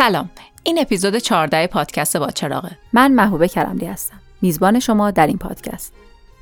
سلام. 0.00 0.30
این 0.62 0.78
اپیزود 0.80 1.16
14 1.16 1.66
پادکست 1.66 2.16
باچراغه 2.16 2.70
من 2.92 3.12
محبوبه 3.12 3.48
کرملی 3.48 3.86
هستم. 3.86 4.16
میزبان 4.42 4.80
شما 4.80 5.10
در 5.10 5.26
این 5.26 5.38
پادکست. 5.38 5.92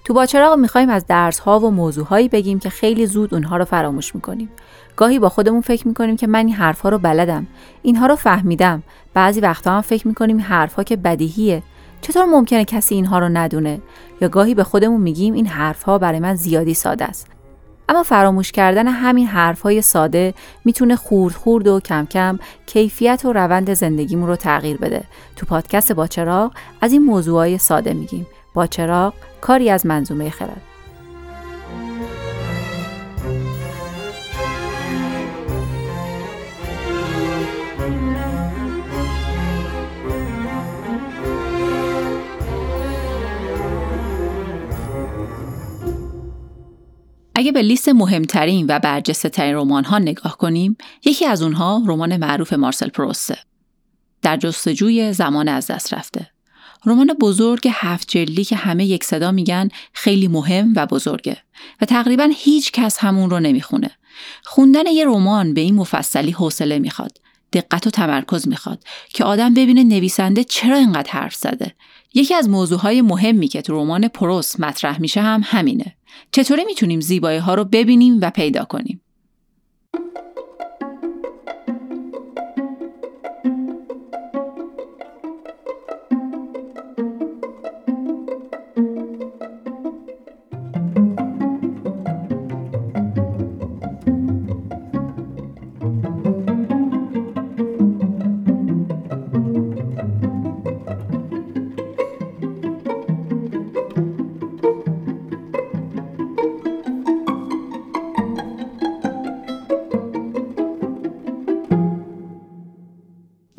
تو 0.05 0.15
باچراغ 0.15 0.59
می‌خوایم 0.59 0.89
از 0.91 1.07
درس 1.07 1.39
ها 1.39 1.61
و 1.61 1.71
موضوع 1.71 2.07
هایی 2.07 2.29
بگیم 2.29 2.59
که 2.59 2.71
خیلی 2.71 3.07
زود 3.07 3.34
اونها 3.34 3.57
رو 3.57 3.65
فراموش 3.65 4.15
می‌کنیم. 4.15 4.51
گاهی 4.97 5.19
با 5.19 5.29
خودمون 5.29 5.61
فکر 5.61 5.89
می‌کنیم 5.89 6.17
که 6.17 6.27
من 6.27 6.47
این 6.47 6.55
حرفها 6.55 6.89
رو 6.89 6.98
بلدم. 6.98 7.47
اینها 7.83 8.07
رو 8.07 8.17
فهمیدم. 8.17 8.83
بعضی 9.15 9.41
وقتا 9.41 9.73
هم 9.73 9.81
فکر 9.81 10.09
می‌کنیم 10.09 10.41
حرفها 10.41 10.83
که 10.83 10.97
بدیهیه. 10.97 11.62
چطور 12.01 12.25
ممکنه 12.25 12.65
کسی 12.65 12.95
اینها 12.95 13.19
رو 13.19 13.29
ندونه؟ 13.29 13.81
یا 14.20 14.29
گاهی 14.29 14.55
به 14.55 14.65
خودمون 14.65 15.01
میگیم 15.01 15.34
این 15.34 15.47
حرفها 15.47 15.98
برای 15.98 16.20
من 16.20 16.34
زیادی 16.34 16.75
ساده 16.75 17.05
است. 17.05 17.27
اما 17.88 18.02
فراموش 18.02 18.53
کردن 18.53 18.86
همین 18.86 19.27
حرفهای 19.27 19.83
ساده 19.83 20.34
می‌تونه 20.64 20.97
خورد 20.97 21.34
خورد 21.34 21.67
و 21.67 21.81
کم 21.81 22.06
کم 22.06 22.39
کیفیت 22.67 23.22
و 23.25 23.33
روند 23.33 23.75
زندگیمون 23.75 24.28
رو 24.28 24.36
تغییر 24.36 24.77
بده. 24.77 25.05
تو 25.36 25.47
پادکست 25.47 25.92
باچراغ 25.92 26.53
از 26.80 26.92
این 26.92 27.03
موضوعهای 27.03 27.58
ساده 27.58 27.92
میگیم. 27.95 28.27
باچراغ 28.55 29.14
کاری 29.41 29.70
از 29.70 29.86
منظومه 29.86 30.30
خرد. 30.30 30.67
اگه 47.39 47.53
به 47.53 47.62
لیست 47.62 47.89
مهمترین 47.89 48.67
و 48.69 48.78
برجسته 48.78 49.28
ترین 49.28 49.55
رمان 49.55 49.84
ها 49.84 49.98
نگاه 49.98 50.39
کنیم 50.39 50.77
یکی 51.05 51.27
از 51.27 51.42
اونها 51.42 51.83
رمان 51.86 52.17
معروف 52.17 52.53
مارسل 52.53 52.89
پروسته 52.89 53.39
در 54.22 54.36
جستجوی 54.36 55.12
زمان 55.12 55.48
از 55.48 55.67
دست 55.67 55.95
رفته. 55.95 56.30
رمان 56.86 57.06
بزرگ 57.06 57.69
هفت 57.72 58.08
جلدی 58.08 58.45
که 58.45 58.56
همه 58.56 58.84
یک 58.84 59.05
صدا 59.05 59.33
میگن 59.33 59.69
خیلی 59.92 60.28
مهم 60.28 60.72
و 60.77 60.86
بزرگه 60.86 61.36
و 61.80 61.84
تقریبا 61.84 62.28
هیچ 62.36 62.72
کس 62.72 62.98
همون 62.98 63.30
رو 63.30 63.41
نمی‌خونه. 63.41 63.91
خوندن 64.45 64.86
یه 64.86 65.05
رمان 65.06 65.55
به 65.55 65.61
این 65.61 65.75
مفصلی 65.75 66.30
حوصله 66.30 66.78
می‌خواد 66.78 67.19
دقت 67.52 67.86
و 67.86 67.91
تمرکز 67.91 68.48
می‌خواد 68.48 68.84
که 69.08 69.25
آدم 69.25 69.55
ببینه 69.55 69.84
نویسنده 69.84 70.45
چرا 70.45 70.77
اینقدر 70.77 71.11
حرف 71.11 71.34
زده. 71.34 71.75
یکی 72.14 72.34
از 72.34 72.48
موضوعهای 72.48 73.02
مهمی 73.02 73.48
که 73.48 73.62
تو 73.62 73.83
رمان 73.83 74.08
پروس 74.08 74.61
مطرح 74.61 75.00
میشه 75.00 75.20
هم 75.20 75.41
همینه. 75.45 75.98
چطوری 76.33 76.64
می‌تونیم 76.64 77.01
زیبایی 77.01 77.39
ها 77.39 77.55
رو 77.55 77.64
ببینیم 77.64 78.19
و 78.23 78.31
پیدا 78.31 78.64
کنیم؟ 78.64 79.01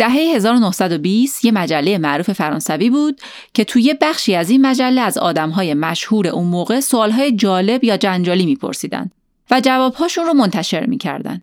دهه 0.09 0.35
1920 0.35 1.45
یه 1.45 1.51
مجله 1.51 1.97
معروف 1.97 2.31
فرانسوی 2.31 2.89
بود 2.89 3.21
که 3.53 3.63
توی 3.63 3.95
بخشی 4.01 4.35
از 4.35 4.49
این 4.49 4.65
مجله 4.65 5.01
از 5.01 5.17
آدمهای 5.17 5.73
مشهور 5.73 6.27
اون 6.27 6.47
موقع 6.47 6.79
سوالهای 6.79 7.31
جالب 7.31 7.83
یا 7.83 7.97
جنجالی 7.97 8.45
میپرسیدن 8.45 9.11
و 9.51 9.61
جوابهاشون 9.61 10.25
رو 10.25 10.33
منتشر 10.33 10.85
می‌کردن. 10.85 11.41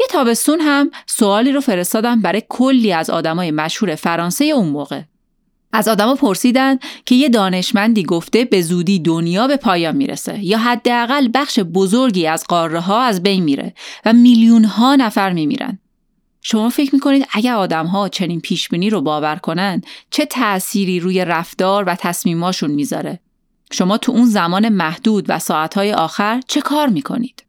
یه 0.00 0.06
تابستون 0.10 0.60
هم 0.60 0.90
سوالی 1.06 1.52
رو 1.52 1.60
فرستادن 1.60 2.20
برای 2.20 2.42
کلی 2.48 2.92
از 2.92 3.10
آدمای 3.10 3.50
مشهور 3.50 3.94
فرانسه 3.94 4.44
اون 4.44 4.68
موقع. 4.68 5.00
از 5.72 5.88
آدما 5.88 6.14
پرسیدن 6.14 6.78
که 7.06 7.14
یه 7.14 7.28
دانشمندی 7.28 8.02
گفته 8.02 8.44
به 8.44 8.62
زودی 8.62 8.98
دنیا 8.98 9.46
به 9.46 9.56
پایان 9.56 9.96
می‌رسه 9.96 10.44
یا 10.44 10.58
حداقل 10.58 11.28
بخش 11.34 11.58
بزرگی 11.58 12.26
از 12.26 12.44
قاره 12.48 12.80
ها 12.80 13.02
از 13.02 13.22
بین 13.22 13.44
میره 13.44 13.74
و 14.04 14.12
میلیون 14.12 14.64
ها 14.64 14.96
نفر 14.96 15.32
میمیرن. 15.32 15.78
شما 16.48 16.68
فکر 16.68 16.94
می‌کنید 16.94 17.26
اگر 17.32 17.54
آدم 17.54 17.86
ها 17.86 18.08
چنین 18.08 18.40
پیشبینی 18.40 18.90
رو 18.90 19.00
باور 19.00 19.36
کنن 19.36 19.82
چه 20.10 20.26
تأثیری 20.26 21.00
روی 21.00 21.24
رفتار 21.24 21.84
و 21.84 21.94
تصمیماشون 21.94 22.70
می‌ذاره؟ 22.70 23.20
شما 23.72 23.98
تو 23.98 24.12
اون 24.12 24.24
زمان 24.24 24.68
محدود 24.68 25.24
و 25.28 25.38
ساعتهای 25.38 25.92
آخر 25.92 26.40
چه 26.48 26.60
کار 26.60 26.88
می‌کنید؟ 26.88 27.44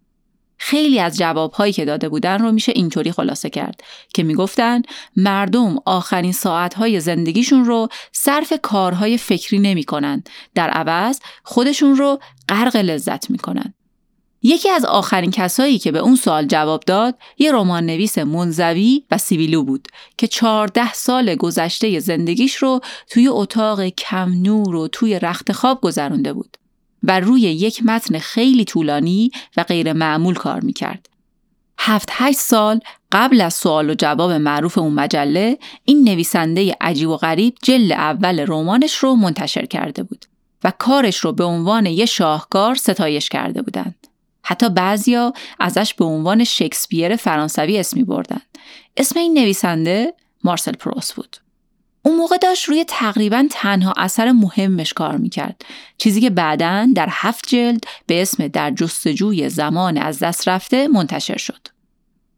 خیلی 0.57 0.99
از 0.99 1.17
جوابهایی 1.17 1.73
که 1.73 1.85
داده 1.85 2.09
بودن 2.09 2.41
رو 2.41 2.51
میشه 2.51 2.71
اینطوری 2.75 3.11
خلاصه 3.11 3.49
کرد 3.49 3.81
که 4.13 4.23
می‌گفتن 4.23 4.81
مردم 5.15 5.75
آخرین 5.85 6.31
ساعتهای 6.31 6.99
زندگیشون 6.99 7.65
رو 7.65 7.87
صرف 8.11 8.53
کارهای 8.61 9.17
فکری 9.17 9.59
نمی‌کنن 9.59 10.23
در 10.55 10.69
عوض 10.69 11.19
خودشون 11.43 11.95
رو 11.95 12.19
غرق 12.49 12.75
لذت 12.75 13.29
می‌کنن 13.29 13.73
یکی 14.41 14.69
از 14.69 14.85
آخرین 14.85 15.31
کسایی 15.31 15.79
که 15.79 15.91
به 15.91 15.99
اون 15.99 16.15
سوال 16.15 16.45
جواب 16.45 16.83
داد 16.85 17.15
یه 17.37 17.51
رمان 17.51 17.85
نویس 17.85 18.17
منزوی 18.17 19.03
و 19.11 19.17
سیبیلو 19.17 19.63
بود 19.63 19.87
که 20.17 20.27
چهارده 20.27 20.93
سال 20.93 21.35
گذشته 21.35 21.99
زندگیش 21.99 22.55
رو 22.55 22.79
توی 23.09 23.27
اتاق 23.27 23.85
کم 23.85 24.31
نور 24.41 24.75
و 24.75 24.87
توی 24.87 25.19
رخت 25.19 25.51
خواب 25.51 25.81
گذرونده 25.81 26.33
بود 26.33 26.57
و 27.03 27.19
روی 27.19 27.41
یک 27.41 27.83
متن 27.85 28.19
خیلی 28.19 28.65
طولانی 28.65 29.31
و 29.57 29.63
غیر 29.63 29.93
معمول 29.93 30.35
کار 30.35 30.59
می‌کرد. 30.59 31.09
هفت 31.79 32.09
هشت 32.11 32.39
سال 32.39 32.79
قبل 33.11 33.41
از 33.41 33.53
سوال 33.53 33.89
و 33.89 33.93
جواب 33.93 34.31
معروف 34.31 34.77
اون 34.77 34.93
مجله 34.93 35.57
این 35.85 36.09
نویسنده 36.09 36.75
عجیب 36.81 37.09
و 37.09 37.17
غریب 37.17 37.55
جل 37.63 37.91
اول 37.91 38.45
رمانش 38.47 38.95
رو 38.95 39.15
منتشر 39.15 39.65
کرده 39.65 40.03
بود 40.03 40.25
و 40.63 40.73
کارش 40.79 41.17
رو 41.17 41.31
به 41.31 41.43
عنوان 41.43 41.85
یه 41.85 42.05
شاهکار 42.05 42.75
ستایش 42.75 43.29
کرده 43.29 43.61
بودند. 43.61 44.06
حتی 44.47 44.69
بعضیا 44.69 45.33
ازش 45.59 45.93
به 45.93 46.05
عنوان 46.05 46.43
شکسپیر 46.43 47.15
فرانسوی 47.15 47.79
اسمی 47.79 48.03
بردن. 48.03 48.41
اسم 48.97 49.19
این 49.19 49.33
نویسنده 49.33 50.13
مارسل 50.43 50.71
پروس 50.71 51.13
بود. 51.13 51.37
اون 52.01 52.15
موقع 52.15 52.37
داشت 52.37 52.65
روی 52.65 52.83
تقریبا 52.83 53.47
تنها 53.51 53.93
اثر 53.97 54.31
مهمش 54.31 54.93
کار 54.93 55.17
می‌کرد. 55.17 55.61
چیزی 55.97 56.21
که 56.21 56.29
بعدا 56.29 56.87
در 56.95 57.07
هفت 57.11 57.47
جلد 57.47 57.83
به 58.05 58.21
اسم 58.21 58.47
در 58.47 58.71
جستجوی 58.71 59.49
زمان 59.49 59.97
از 59.97 60.19
دست 60.19 60.47
رفته 60.47 60.87
منتشر 60.87 61.37
شد. 61.37 61.67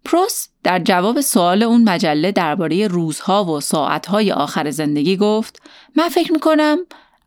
پروس 0.06 0.48
در 0.64 0.80
جواب 0.80 1.22
سوال 1.22 1.64
اون 1.64 1.84
مجله 1.90 2.32
درباره 2.32 2.88
روزها 2.88 3.46
و 3.46 3.62
ساعتهای 3.62 4.32
آخر 4.32 4.72
زندگی 4.72 5.18
گفت 5.18 5.62
من 5.96 6.10
فکر 6.10 6.32
می‌کنم 6.32 6.78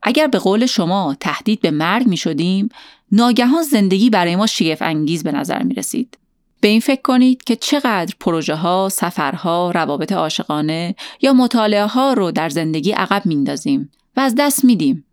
اگر 0.02 0.26
به 0.26 0.38
قول 0.38 0.66
شما 0.66 1.16
تهدید 1.20 1.60
به 1.60 1.70
مرگ 1.70 2.06
می 2.06 2.16
شدیم 2.16 2.68
ناگهان 3.12 3.62
زندگی 3.62 4.10
برای 4.10 4.36
ما 4.36 4.46
شگفت 4.46 4.82
انگیز 4.82 5.22
به 5.22 5.32
نظر 5.32 5.62
می 5.62 5.74
رسید. 5.74 6.18
به 6.60 6.68
این 6.68 6.80
فکر 6.80 7.02
کنید 7.02 7.44
که 7.44 7.56
چقدر 7.56 8.14
پروژه 8.20 8.54
ها، 8.54 8.88
سفرها، 8.92 9.70
روابط 9.70 10.12
عاشقانه 10.12 10.94
یا 11.20 11.32
مطالعه 11.32 11.86
ها 11.86 12.12
رو 12.12 12.30
در 12.30 12.48
زندگی 12.48 12.92
عقب 12.92 13.26
میندازیم 13.26 13.90
و 14.16 14.20
از 14.20 14.34
دست 14.38 14.64
میدیم. 14.64 15.04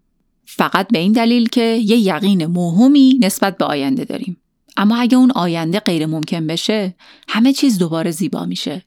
فقط 0.45 0.87
به 0.87 0.99
این 0.99 1.11
دلیل 1.11 1.49
که 1.49 1.61
یه 1.61 1.97
یقین 1.97 2.45
موهومی 2.45 3.19
نسبت 3.21 3.57
به 3.57 3.65
آینده 3.65 4.05
داریم. 4.05 4.37
اما 4.77 4.97
اگه 4.97 5.17
اون 5.17 5.31
آینده 5.31 5.79
غیر 5.79 6.05
ممکن 6.05 6.47
بشه، 6.47 6.95
همه 7.27 7.53
چیز 7.53 7.77
دوباره 7.77 8.11
زیبا 8.11 8.45
میشه. 8.45 8.85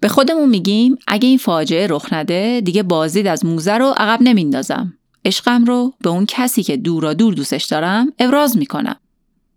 به 0.00 0.08
خودمون 0.08 0.48
میگیم 0.48 0.96
اگه 1.06 1.28
این 1.28 1.38
فاجعه 1.38 1.86
رخ 1.86 2.12
نده 2.12 2.62
دیگه 2.64 2.82
بازدید 2.82 3.26
از 3.26 3.44
موزه 3.44 3.72
رو 3.72 3.94
عقب 3.96 4.22
نمیندازم. 4.22 4.94
عشقم 5.24 5.64
رو 5.64 5.94
به 6.00 6.10
اون 6.10 6.26
کسی 6.26 6.62
که 6.62 6.76
دورا 6.76 7.14
دور 7.14 7.34
دوستش 7.34 7.64
دارم 7.64 8.12
ابراز 8.18 8.56
می‌کنم. 8.56 8.96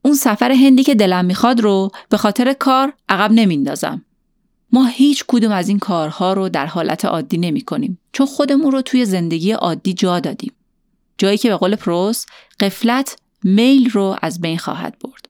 اون 0.01 0.15
سفر 0.15 0.51
هندی 0.51 0.83
که 0.83 0.95
دلم 0.95 1.25
می‌خواد 1.25 1.59
رو 1.59 1.91
به 2.09 2.17
خاطر 2.17 2.53
کار 2.53 2.93
عقب 3.09 3.31
نمیندازم. 3.31 4.05
ما 4.71 4.85
هیچ 4.85 5.23
کدوم 5.27 5.51
از 5.51 5.69
این 5.69 5.79
کارها 5.79 6.33
رو 6.33 6.49
در 6.49 6.65
حالت 6.65 7.05
عادی 7.05 7.37
نمی 7.37 7.61
کنیم 7.61 7.99
چون 8.11 8.25
خودمون 8.25 8.71
رو 8.71 8.81
توی 8.81 9.05
زندگی 9.05 9.51
عادی 9.51 9.93
جا 9.93 10.19
دادیم. 10.19 10.53
جایی 11.17 11.37
که 11.37 11.49
به 11.49 11.55
قول 11.55 11.75
پروس 11.75 12.25
قفلت 12.59 13.17
میل 13.43 13.89
رو 13.89 14.15
از 14.21 14.41
بین 14.41 14.57
خواهد 14.57 14.95
برد. 15.03 15.29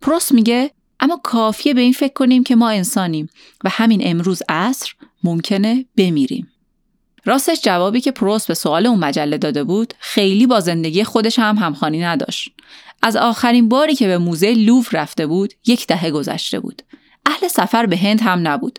پروس 0.00 0.32
میگه 0.32 0.70
اما 1.00 1.20
کافیه 1.22 1.74
به 1.74 1.80
این 1.80 1.92
فکر 1.92 2.12
کنیم 2.12 2.44
که 2.44 2.56
ما 2.56 2.68
انسانیم 2.68 3.28
و 3.64 3.68
همین 3.72 4.00
امروز 4.04 4.42
عصر 4.48 4.92
ممکنه 5.24 5.84
بمیریم. 5.96 6.48
راستش 7.26 7.60
جوابی 7.62 8.00
که 8.00 8.10
پروس 8.10 8.46
به 8.46 8.54
سوال 8.54 8.86
اون 8.86 8.98
مجله 8.98 9.38
داده 9.38 9.64
بود 9.64 9.94
خیلی 9.98 10.46
با 10.46 10.60
زندگی 10.60 11.04
خودش 11.04 11.38
هم 11.38 11.56
همخوانی 11.58 12.00
نداشت. 12.00 12.52
از 13.02 13.16
آخرین 13.16 13.68
باری 13.68 13.94
که 13.94 14.06
به 14.06 14.18
موزه 14.18 14.54
لوف 14.54 14.94
رفته 14.94 15.26
بود 15.26 15.54
یک 15.66 15.86
دهه 15.86 16.10
گذشته 16.10 16.60
بود. 16.60 16.82
اهل 17.26 17.48
سفر 17.48 17.86
به 17.86 17.96
هند 17.96 18.20
هم 18.20 18.48
نبود. 18.48 18.78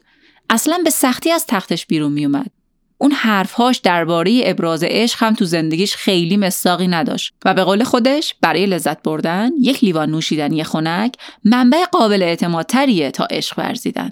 اصلا 0.50 0.80
به 0.84 0.90
سختی 0.90 1.32
از 1.32 1.46
تختش 1.48 1.86
بیرون 1.86 2.12
میومد 2.12 2.52
اون 2.98 3.12
حرفهاش 3.12 3.78
درباره 3.78 4.42
ابراز 4.46 4.84
عشق 4.84 5.24
هم 5.24 5.34
تو 5.34 5.46
زندگیش 5.46 5.96
خیلی 5.96 6.38
مستاقی 6.38 6.88
نداشت 6.88 7.34
و 7.46 7.54
به 7.54 7.64
قول 7.64 7.84
خودش 7.84 8.36
برای 8.42 8.66
لذت 8.66 9.04
بردن 9.04 9.52
یک 9.62 9.84
لیوان 9.84 10.10
نوشیدنی 10.10 10.64
خنک 10.64 11.16
منبع 11.44 11.86
قابل 11.92 12.24
اعتمادتریه 12.24 13.12
تا 13.12 13.26
عشق 13.32 13.60
ورزیدن 13.60 14.12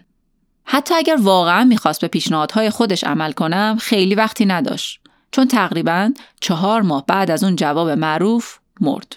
حتی 0.65 0.93
اگر 0.93 1.17
واقعا 1.19 1.63
می‌خواست 1.63 2.01
به 2.01 2.07
پیشنهادهای 2.07 2.69
خودش 2.69 3.03
عمل 3.03 3.31
کنم 3.31 3.77
خیلی 3.81 4.15
وقتی 4.15 4.45
نداشت. 4.45 4.99
چون 5.31 5.47
تقریبا 5.47 6.13
چهار 6.39 6.81
ماه 6.81 7.05
بعد 7.05 7.31
از 7.31 7.43
اون 7.43 7.55
جواب 7.55 7.89
معروف 7.89 8.57
مرد. 8.81 9.15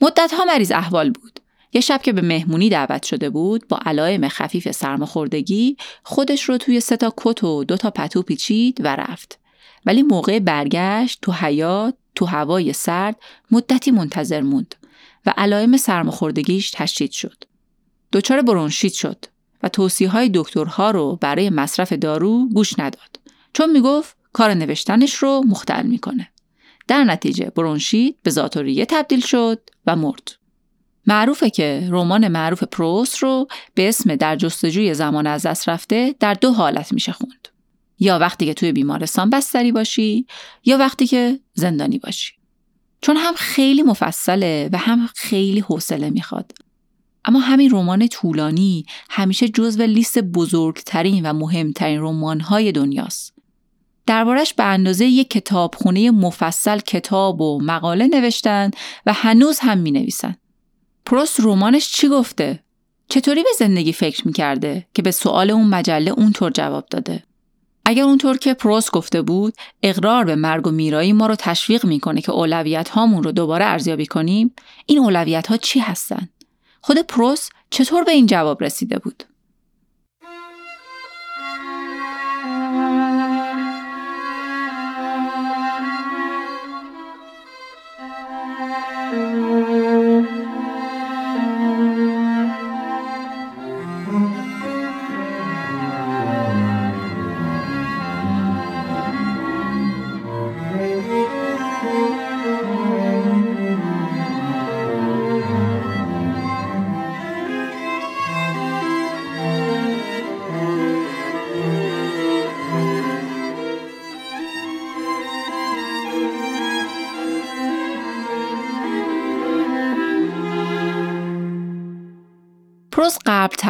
مدت 0.00 0.34
ها 0.38 0.44
مریض 0.44 0.72
احوال 0.72 1.10
بود. 1.10 1.40
یه 1.72 1.80
شب 1.80 2.02
که 2.02 2.12
به 2.12 2.22
مهمونی 2.22 2.68
دعوت 2.68 3.02
شده 3.02 3.30
بود 3.30 3.68
با 3.68 3.80
علائم 3.86 4.28
خفیف 4.28 4.70
سرماخوردگی 4.70 5.76
خودش 6.02 6.42
رو 6.42 6.58
توی 6.58 6.80
سه 6.80 6.96
تا 6.96 7.14
کت 7.16 7.44
و 7.44 7.64
دو 7.64 7.76
تا 7.76 7.90
پتو 7.90 8.22
پیچید 8.22 8.80
و 8.84 8.96
رفت. 8.96 9.38
ولی 9.86 10.02
موقع 10.02 10.38
برگشت 10.38 11.18
تو 11.22 11.32
حیات 11.32 11.94
تو 12.14 12.26
هوای 12.26 12.72
سرد 12.72 13.16
مدتی 13.50 13.90
منتظر 13.90 14.40
موند 14.40 14.74
و 15.26 15.34
علائم 15.36 15.76
سرماخوردگیش 15.76 16.70
تشدید 16.70 17.10
شد. 17.10 17.44
دچار 18.12 18.42
برونشیت 18.42 18.92
شد. 18.92 19.24
و 19.62 19.68
توصیه 19.68 20.08
های 20.08 20.30
دکترها 20.34 20.90
رو 20.90 21.18
برای 21.20 21.50
مصرف 21.50 21.92
دارو 21.92 22.48
گوش 22.48 22.78
نداد 22.78 23.20
چون 23.52 23.70
می‌گفت 23.70 24.16
کار 24.32 24.54
نوشتنش 24.54 25.14
رو 25.14 25.42
مختل 25.46 25.86
می‌کنه 25.86 26.28
در 26.88 27.04
نتیجه 27.04 27.50
برونشیت 27.56 28.14
به 28.22 28.30
زاتوریه 28.30 28.86
تبدیل 28.86 29.20
شد 29.20 29.70
و 29.86 29.96
مرد 29.96 30.32
معروفه 31.06 31.50
که 31.50 31.88
رمان 31.90 32.28
معروف 32.28 32.62
پروست 32.62 33.18
رو 33.18 33.48
به 33.74 33.88
اسم 33.88 34.16
در 34.16 34.36
جستجوی 34.36 34.94
زمان 34.94 35.26
از 35.26 35.46
دست 35.46 35.68
رفته 35.68 36.14
در 36.20 36.34
دو 36.34 36.52
حالت 36.52 36.92
میشه 36.92 37.12
خوند. 37.12 37.48
یا 37.98 38.18
وقتی 38.18 38.46
که 38.46 38.54
توی 38.54 38.72
بیمارستان 38.72 39.30
بستری 39.30 39.72
باشی 39.72 40.26
یا 40.64 40.78
وقتی 40.78 41.06
که 41.06 41.40
زندانی 41.54 41.98
باشی. 41.98 42.32
چون 43.00 43.16
هم 43.16 43.34
خیلی 43.34 43.82
مفصله 43.82 44.68
و 44.72 44.78
هم 44.78 45.08
خیلی 45.14 45.60
حوصله 45.60 46.10
می‌خواد. 46.10 46.52
اما 47.24 47.38
همین 47.38 47.70
رمان 47.70 48.08
طولانی 48.08 48.84
همیشه 49.10 49.48
جزو 49.48 49.82
لیست 49.82 50.18
بزرگترین 50.18 51.26
و 51.26 51.32
مهمترین 51.32 52.00
رمانهای 52.00 52.72
دنیاست. 52.72 53.34
دربارش 54.06 54.54
به 54.54 54.64
اندازه 54.64 55.04
یک 55.04 55.30
کتابخونه 55.30 56.10
مفصل 56.10 56.78
کتاب 56.78 57.40
و 57.40 57.60
مقاله 57.62 58.06
نوشتن 58.06 58.70
و 59.06 59.12
هنوز 59.12 59.58
هم 59.58 59.78
می 59.78 59.90
نویسن. 59.90 60.36
پروست 61.06 61.40
رومانش 61.40 61.92
چی 61.92 62.08
گفته؟ 62.08 62.62
چطوری 63.08 63.42
به 63.42 63.48
زندگی 63.58 63.92
فکر 63.92 64.26
می‌کرده 64.26 64.86
که 64.94 65.02
به 65.02 65.10
سوال 65.10 65.50
اون 65.50 65.66
مجله 65.66 66.10
اونطور 66.10 66.50
جواب 66.50 66.86
داده؟ 66.90 67.22
اگر 67.84 68.02
اونطور 68.02 68.36
که 68.36 68.54
پروست 68.54 68.92
گفته 68.92 69.22
بود 69.22 69.54
اقرار 69.82 70.24
به 70.24 70.34
مرگ 70.34 70.66
و 70.66 70.70
میرایی 70.70 71.12
ما 71.12 71.26
رو 71.26 71.34
تشویق 71.34 71.84
می‌کنه 71.84 72.20
که 72.20 72.32
اولویت 72.32 72.88
هامون 72.88 73.22
رو 73.22 73.32
دوباره 73.32 73.64
ارزیابی 73.64 74.06
کنیم 74.06 74.54
این 74.86 74.98
اولویت 74.98 75.46
ها 75.46 75.56
چی 75.56 75.78
هستن؟ 75.78 76.28
خود 76.80 76.98
پروست 76.98 77.52
چطور 77.70 78.04
به 78.04 78.12
این 78.12 78.26
جواب 78.26 78.62
رسیده 78.64 78.98
بود؟ 78.98 79.24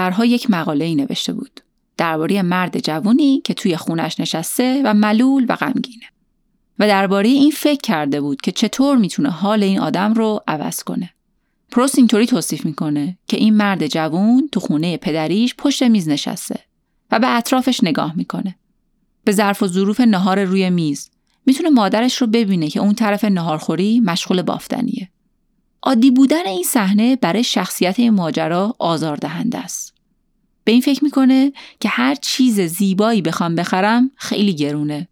قبلترها 0.00 0.24
یک 0.24 0.50
مقاله 0.50 0.84
ای 0.84 0.94
نوشته 0.94 1.32
بود 1.32 1.60
درباره 1.96 2.42
مرد 2.42 2.78
جوانی 2.78 3.40
که 3.44 3.54
توی 3.54 3.76
خونش 3.76 4.20
نشسته 4.20 4.82
و 4.84 4.94
ملول 4.94 5.46
و 5.48 5.56
غمگینه 5.56 6.04
و 6.78 6.86
درباره 6.86 7.28
این 7.28 7.50
فکر 7.50 7.80
کرده 7.80 8.20
بود 8.20 8.40
که 8.40 8.52
چطور 8.52 8.96
می‌تونه 8.96 9.30
حال 9.30 9.62
این 9.62 9.80
آدم 9.80 10.14
رو 10.14 10.40
عوض 10.48 10.82
کنه. 10.82 11.10
پروس 11.70 11.98
اینطوری 11.98 12.26
توصیف 12.26 12.64
می‌کنه 12.64 13.18
که 13.28 13.36
این 13.36 13.54
مرد 13.54 13.86
جوون 13.86 14.48
تو 14.52 14.60
خونه 14.60 14.96
پدریش 14.96 15.54
پشت 15.58 15.82
میز 15.82 16.08
نشسته 16.08 16.60
و 17.10 17.18
به 17.18 17.36
اطرافش 17.36 17.84
نگاه 17.84 18.16
می‌کنه. 18.16 18.54
به 19.24 19.32
ظرف 19.32 19.62
و 19.62 19.66
ظروف 19.66 20.00
نهار 20.00 20.44
روی 20.44 20.70
میز 20.70 21.10
می‌تونه 21.46 21.70
مادرش 21.70 22.16
رو 22.16 22.26
ببینه 22.26 22.68
که 22.68 22.80
اون 22.80 22.94
طرف 22.94 23.24
نهارخوری 23.24 24.00
مشغول 24.00 24.42
بافتنیه. 24.42 25.10
عادی 25.82 26.10
بودن 26.10 26.46
این 26.46 26.64
صحنه 26.64 27.16
برای 27.16 27.44
شخصیت 27.44 28.00
ماجرا 28.00 28.76
آزاردهنده 28.78 29.58
است. 29.58 29.89
به 30.64 30.72
این 30.72 30.80
فکر 30.80 31.04
می‌کنه 31.04 31.52
که 31.80 31.88
هر 31.88 32.14
چیز 32.14 32.60
زیبایی 32.60 33.22
بخوام 33.22 33.54
بخرم 33.54 34.10
خیلی 34.16 34.54
گرونه. 34.54 35.08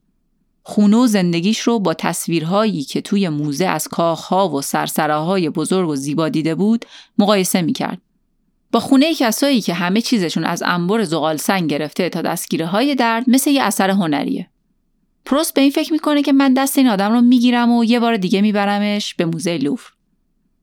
خونه 0.63 0.97
و 0.97 1.07
زندگیش 1.07 1.61
رو 1.61 1.79
با 1.79 1.95
تصویرهایی 1.95 2.83
که 2.83 3.01
توی 3.01 3.29
موزه 3.29 3.67
از 3.67 3.89
کاخها 3.89 4.49
و 4.49 4.63
سرسراهای 4.63 5.51
بزرگ 5.51 5.89
و 5.89 5.97
زیبا 5.97 6.29
دیده 6.29 6.55
بود 6.55 6.85
مقایسه 7.19 7.63
می‌کرد. 7.63 8.01
با 8.73 8.81
خونه 8.81 9.15
کسایی 9.15 9.61
که 9.61 9.75
همه 9.75 10.01
چیزشون 10.01 10.45
از 10.45 10.63
انبر 10.67 11.05
زغال 11.05 11.37
سنگ 11.37 11.71
گرفته 11.71 12.09
تا 12.09 12.23
دستگیره 12.23 12.67
های 12.67 12.95
درد 12.95 13.31
مثل 13.31 13.51
یه 13.51 13.63
اثر 13.63 13.91
هنریه. 13.91 14.49
پروست 15.25 15.55
به 15.55 15.61
این 15.61 15.71
فکر 15.71 15.93
می‌کنه 15.93 16.23
که 16.23 16.33
من 16.33 16.55
دست 16.55 16.79
این 16.79 16.89
آدم 16.89 17.13
رو 17.13 17.21
می‌گیرم 17.21 17.73
و 17.73 17.85
یه 17.85 18.01
بار 18.01 18.17
دیگه 18.17 18.41
میبرمش 18.41 19.15
به 19.15 19.25
موزه 19.25 19.59
لوفر. 19.59 19.91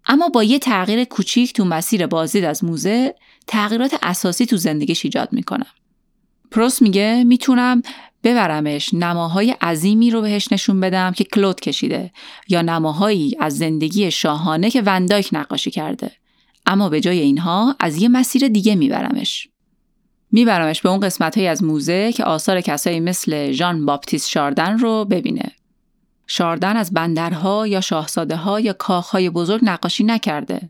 اما 0.08 0.30
با 0.30 0.44
یه 0.44 0.60
تغییر 0.60 1.04
کوچیک 1.04 1.54
تو 1.54 1.66
مسیر 1.66 2.08
بازدید 2.08 2.44
از 2.44 2.64
موزه 2.64 3.16
تغییرات 3.48 3.96
اساسی 4.04 4.46
تو 4.46 4.58
زندگیش 4.58 5.06
ایجاد 5.06 5.30
می‌کنم. 5.34 5.72
پروس 6.52 6.82
میگه 6.82 7.24
می‌تونم 7.28 7.82
ببرمش 8.24 8.94
نماهای 8.94 9.52
عظیمی 9.52 10.12
رو 10.12 10.22
بهش 10.22 10.52
نشون 10.52 10.80
بدم 10.80 11.12
که 11.12 11.24
کلود 11.24 11.60
کشیده 11.60 12.12
یا 12.48 12.62
نماهایی 12.62 13.36
از 13.40 13.58
زندگی 13.58 14.12
شاهانه 14.12 14.70
که 14.70 14.82
وندایک 14.82 15.30
نقاشی 15.32 15.72
کرده. 15.72 16.12
اما 16.66 16.90
به 16.90 17.02
جای 17.02 17.20
اینها 17.20 17.76
از 17.80 17.98
یه 17.98 18.08
مسیر 18.08 18.48
دیگه 18.48 18.76
میبرمش. 18.76 19.48
میبرمش 20.32 20.82
به 20.82 20.90
اون 20.90 21.00
قسمت 21.00 21.38
های 21.38 21.48
از 21.48 21.64
موزه 21.64 22.12
که 22.12 22.24
آثار 22.24 22.62
کسایی 22.62 23.00
مثل 23.00 23.52
ژان 23.52 23.86
باپتیست 23.86 24.30
شاردن 24.30 24.80
رو 24.80 25.06
ببینه. 25.06 25.52
شاردن 26.28 26.78
از 26.78 26.94
بندرها 26.94 27.68
یا 27.68 27.82
شاهزاده 27.82 28.36
ها 28.36 28.60
یا 28.60 28.74
کاخهای 28.74 29.30
بزرگ 29.30 29.62
نقاشی 29.64 30.04
نکرده. 30.04 30.70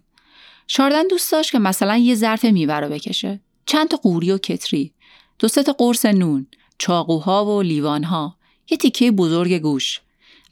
شاردن 0.67 1.07
دوست 1.07 1.31
داشت 1.31 1.51
که 1.51 1.60
مثلا 1.60 1.98
یه 1.98 2.15
ظرف 2.15 2.45
میوه 2.45 2.74
رو 2.74 2.89
بکشه. 2.89 3.39
چند 3.65 3.88
تا 3.88 3.98
قوری 3.98 4.31
و 4.31 4.38
کتری، 4.38 4.93
دو 5.39 5.48
تا 5.48 5.74
قرص 5.74 6.05
نون، 6.05 6.48
چاقوها 6.77 7.45
و 7.45 7.62
لیوانها، 7.62 8.38
یه 8.69 8.77
تیکه 8.77 9.12
بزرگ 9.12 9.53
گوش، 9.53 10.01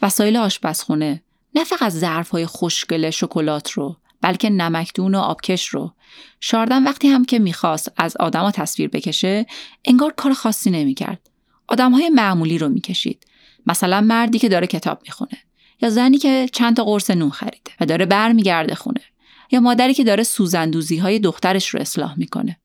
وسایل 0.02 0.38
آشپزخونه، 0.38 1.24
نه 1.56 1.64
فقط 1.64 1.92
ظرفهای 1.92 2.46
خوشگل 2.46 3.10
شکلات 3.10 3.72
رو، 3.72 3.98
بلکه 4.22 4.50
نمکدون 4.50 5.16
و 5.16 5.20
آبکش 5.20 5.68
رو. 5.68 5.94
شاردن 6.40 6.84
وقتی 6.84 7.08
هم 7.08 7.26
که 7.26 7.40
می‌خواست 7.40 7.92
از 7.98 8.18
آدما 8.18 8.52
تصویر 8.52 8.90
بکشه، 8.90 9.46
انگار 9.86 10.14
کار 10.18 10.34
خاصی 10.34 10.72
نمی‌کرد. 10.72 11.30
آدمهای 11.68 12.10
معمولی 12.10 12.58
رو 12.58 12.70
می‌کشید. 12.70 13.28
مثلا 13.66 14.02
مردی 14.02 14.40
که 14.40 14.50
داره 14.50 14.68
کتاب 14.68 15.00
می‌خونه 15.04 15.38
یا 15.82 15.90
زنی 15.90 16.18
که 16.18 16.50
چند 16.52 16.76
تا 16.76 16.84
قرص 16.84 17.10
نون 17.10 17.30
خریده 17.30 17.72
و 17.80 17.86
داره 17.86 18.06
برمیگرده 18.06 18.76
خونه 18.76 19.02
یا 19.54 19.60
مادری 19.60 19.94
که 19.94 20.04
داره 20.04 20.24
سوزندوزی 20.24 20.98
های 20.98 21.20
دخترش 21.20 21.68
رو 21.68 21.80
اصلاح 21.80 22.20
می‌کنه. 22.20 22.60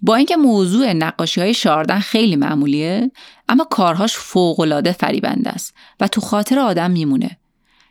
با 0.00 0.14
اینکه 0.14 0.36
موضوع 0.36 0.92
نقاشی 0.92 1.40
های 1.40 1.54
شاردن 1.54 1.98
خیلی 1.98 2.36
معمولیه 2.36 3.10
اما 3.48 3.64
کارهاش 3.64 4.16
فوقالعاده 4.16 4.92
فریبنده 4.92 5.50
است 5.50 5.74
و 6.00 6.08
تو 6.08 6.20
خاطر 6.20 6.58
آدم 6.58 6.90
میمونه. 6.90 7.38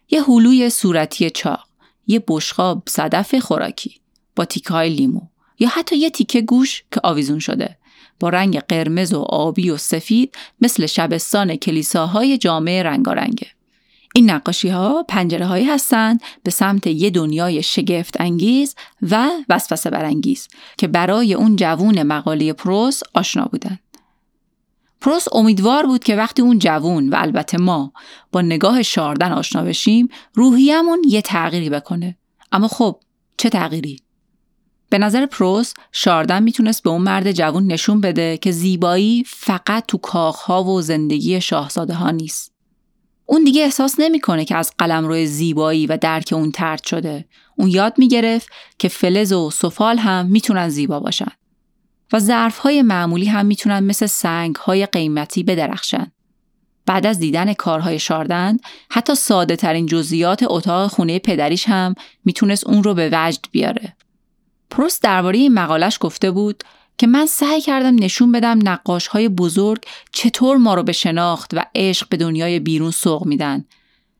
یه 0.09 0.23
هلوی 0.23 0.69
صورتی 0.69 1.29
چاق 1.29 1.67
یه 2.07 2.23
بشقاب 2.27 2.83
صدف 2.87 3.35
خوراکی 3.35 4.01
با 4.35 4.45
تیکه 4.45 4.69
های 4.69 4.89
لیمو 4.89 5.21
یا 5.59 5.69
حتی 5.69 5.97
یه 5.97 6.09
تیکه 6.09 6.41
گوش 6.41 6.83
که 6.91 7.01
آویزون 7.03 7.39
شده. 7.39 7.77
با 8.19 8.29
رنگ 8.29 8.59
قرمز 8.59 9.13
و 9.13 9.19
آبی 9.21 9.69
و 9.69 9.77
سفید 9.77 10.35
مثل 10.61 10.85
شبستان 10.85 11.55
کلیساهای 11.55 12.37
جامعه 12.37 12.83
رنگارنگه. 12.83 13.47
این 14.15 14.31
نقاشی 14.31 14.69
ها 14.69 15.05
پنجره 15.07 15.45
هایی 15.45 15.65
هستند 15.65 16.21
به 16.43 16.51
سمت 16.51 16.87
یه 16.87 17.09
دنیای 17.09 17.63
شگفت 17.63 18.21
انگیز 18.21 18.75
و 19.01 19.29
وسوسه 19.49 19.89
برانگیز 19.89 20.47
که 20.77 20.87
برای 20.87 21.33
اون 21.33 21.55
جوون 21.55 22.03
مقاله 22.03 22.53
پروس 22.53 23.01
آشنا 23.13 23.45
بودن. 23.45 23.79
پروس 25.01 25.25
امیدوار 25.31 25.85
بود 25.85 26.03
که 26.03 26.15
وقتی 26.15 26.41
اون 26.41 26.59
جوون 26.59 27.09
و 27.09 27.15
البته 27.17 27.57
ما 27.57 27.93
با 28.31 28.41
نگاه 28.41 28.83
شاردن 28.83 29.31
آشنا 29.31 29.63
بشیم 29.63 30.09
روحیمون 30.33 31.01
یه 31.07 31.21
تغییری 31.21 31.69
بکنه. 31.69 32.17
اما 32.51 32.67
خب 32.67 32.99
چه 33.37 33.49
تغییری؟ 33.49 33.99
به 34.89 34.97
نظر 34.97 35.25
پروس 35.25 35.73
شاردن 35.91 36.43
می‌تونست 36.43 36.83
به 36.83 36.89
اون 36.89 37.01
مرد 37.01 37.31
جوون 37.31 37.67
نشون 37.67 38.01
بده 38.01 38.37
که 38.37 38.51
زیبایی 38.51 39.23
فقط 39.27 39.85
تو 39.87 39.97
کاخها 39.97 40.63
و 40.63 40.81
زندگی 40.81 41.41
شاهزاده 41.41 41.93
ها 41.93 42.11
نیست. 42.11 42.54
اون 43.25 43.43
دیگه 43.43 43.63
احساس 43.63 43.95
نمی‌کنه 43.99 44.45
که 44.45 44.55
از 44.55 44.71
قلم 44.77 45.05
روی 45.05 45.25
زیبایی 45.25 45.87
و 45.87 45.97
درک 45.97 46.33
اون 46.33 46.51
ترد 46.51 46.83
شده 46.83 47.25
اون 47.55 47.69
یاد 47.69 47.93
می‌گرفت 47.97 48.49
که 48.79 48.87
فلز 48.87 49.33
و 49.33 49.49
سفال 49.49 49.97
هم 49.97 50.25
می‌تونن 50.25 50.69
زیبا 50.69 50.99
باشن 50.99 51.31
و 52.13 52.19
ظرف 52.19 52.57
های 52.57 52.81
معمولی 52.81 53.25
هم 53.25 53.45
می‌تونن 53.45 53.79
مثل 53.79 54.05
سنگ 54.05 54.55
های 54.55 54.85
قیمتی 54.85 55.43
بدرخشن. 55.43 56.11
بعد 56.85 57.05
از 57.05 57.19
دیدن 57.19 57.53
کارهای 57.53 57.99
شاردن 57.99 58.57
حتی 58.89 59.15
ساده 59.15 59.55
ترین 59.55 59.85
جزئیات 59.85 60.43
اتاق 60.47 60.91
خونه 60.91 61.19
پدریش 61.19 61.65
هم 61.69 61.95
می‌تونست 62.25 62.67
اون 62.67 62.83
رو 62.83 62.93
به 62.93 63.09
وجد 63.13 63.45
بیاره. 63.51 63.95
پروست 64.69 65.03
درباره 65.03 65.37
این 65.37 65.53
مقالش 65.53 65.97
گفته 66.01 66.31
بود 66.31 66.63
که 66.97 67.07
من 67.07 67.25
سعی 67.25 67.61
کردم 67.61 67.95
نشون 67.95 68.31
بدم 68.31 68.59
نقاش 68.63 69.07
های 69.07 69.29
بزرگ 69.29 69.85
چطور 70.11 70.57
ما 70.57 70.73
رو 70.73 70.83
به 70.83 70.91
شناخت 70.91 71.51
و 71.53 71.65
عشق 71.75 72.09
به 72.09 72.17
دنیای 72.17 72.59
بیرون 72.59 72.91
سوق 72.91 73.25
میدن. 73.25 73.65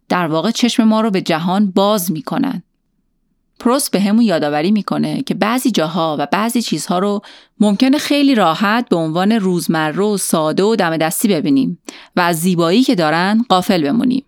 در 0.10 0.28
واقع 0.28 0.52
چشم 0.52 0.84
ما 0.84 1.02
رو 1.02 1.12
به 1.12 1.22
جهان 1.22 1.72
باز 1.72 2.12
می‌کنن. 2.12 2.64
پروس 3.60 3.90
به 3.90 4.00
همون 4.00 4.22
یادآوری 4.22 4.72
می‌کنه 4.72 5.22
که 5.22 5.34
بعضی 5.34 5.72
جاها 5.72 6.16
و 6.20 6.28
بعضی 6.32 6.62
چیزها 6.62 7.00
رو 7.00 7.22
ممکنه 7.60 7.98
خیلی 7.98 8.36
راحت 8.36 8.90
به 8.90 8.96
عنوان 8.96 9.32
روزمره 9.32 10.04
و 10.04 10.18
ساده 10.18 10.64
و 10.64 10.76
دم 10.76 10.98
دستی 10.98 11.28
ببینیم 11.28 11.80
و 12.16 12.22
از 12.22 12.40
زیبایی 12.40 12.84
که 12.84 12.96
دارن 12.96 13.46
قافل 13.50 13.84
بمونیم. 13.84 14.26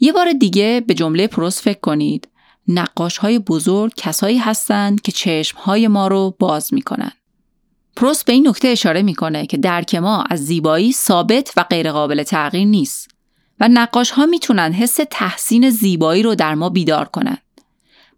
یه 0.00 0.12
بار 0.12 0.32
دیگه 0.32 0.84
به 0.86 0.94
جمله 0.94 1.26
پروس 1.26 1.62
فکر 1.62 1.80
کنید. 1.80 2.28
نقاش 2.68 3.18
های 3.18 3.38
بزرگ 3.38 3.92
کسایی 3.96 4.38
هستند 4.38 5.00
که 5.00 5.12
چشم 5.12 5.58
های 5.58 5.88
ما 5.88 6.08
رو 6.08 6.36
باز 6.38 6.74
می‌کنن. 6.74 7.12
پروس 7.96 8.24
به 8.24 8.32
این 8.32 8.48
نکته 8.48 8.68
اشاره 8.68 9.02
می‌کنه 9.02 9.46
که 9.46 9.56
درک 9.56 9.94
ما 9.94 10.24
از 10.30 10.46
زیبایی 10.46 10.92
ثابت 10.92 11.52
و 11.56 11.64
غیرقابل 11.70 12.22
تغییر 12.22 12.66
نیست 12.66 13.10
و 13.60 13.68
نقاش 13.68 14.10
ها 14.10 14.26
می‌تونن 14.26 14.72
حس 14.72 14.98
تحسین 15.10 15.70
زیبایی 15.70 16.22
رو 16.22 16.34
در 16.34 16.54
ما 16.54 16.68
بیدار 16.68 17.04
کنن. 17.04 17.38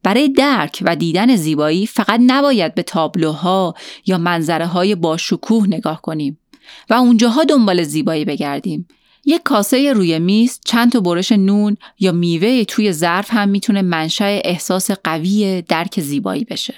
برای 0.02 0.28
درک 0.28 0.82
و 0.86 0.96
دیدن 0.96 1.36
زیبایی 1.36 1.86
فقط 1.86 2.20
نباید 2.26 2.74
به 2.74 2.82
تابلوها 2.82 3.74
یا 4.06 4.18
منظره 4.18 4.66
های 4.66 4.94
با 4.94 5.16
شکوه 5.16 5.66
نگاه 5.66 6.02
کنیم 6.02 6.38
و 6.90 6.94
اونجاها 6.94 7.44
دنبال 7.44 7.82
زیبایی 7.82 8.24
بگردیم. 8.24 8.88
یک 9.24 9.42
کاسه 9.42 9.92
روی 9.92 10.18
میز، 10.18 10.60
چند 10.64 10.92
تا 10.92 11.00
برش 11.00 11.32
نون 11.32 11.76
یا 11.98 12.12
میوه 12.12 12.64
توی 12.64 12.92
ظرف 12.92 13.28
هم 13.30 13.48
می‌تونه 13.48 13.82
منشأ 13.82 14.40
احساس 14.44 14.90
قوی 14.90 15.62
درک 15.62 16.00
زیبایی 16.00 16.44
بشه. 16.44 16.74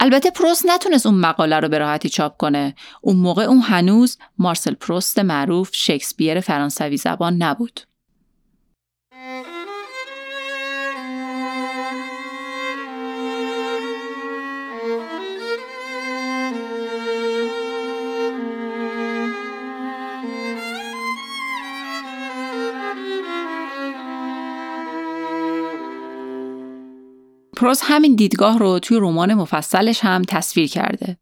البته 0.00 0.30
پروست 0.30 0.66
نتونست 0.66 1.06
اون 1.06 1.14
مقاله 1.14 1.60
رو 1.60 1.68
به 1.68 1.78
راحتی 1.78 2.08
چاپ 2.08 2.36
کنه. 2.36 2.74
اون 3.00 3.16
موقع 3.16 3.42
اون 3.42 3.60
هنوز 3.60 4.18
مارسل 4.38 4.74
پروست 4.74 5.18
معروف 5.18 5.70
شکسپیر 5.72 6.40
فرانسوی 6.40 6.96
زبان 6.96 7.42
نبود. 7.42 7.87
پروس 27.58 27.80
همین 27.82 28.14
دیدگاه 28.14 28.58
رو 28.58 28.78
توی 28.78 28.98
رمان 29.00 29.34
مفصلش 29.34 30.00
هم 30.00 30.22
تصویر 30.22 30.68
کرده. 30.68 31.18